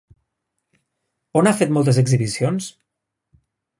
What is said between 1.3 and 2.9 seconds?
On ha fet moltes exhibicions?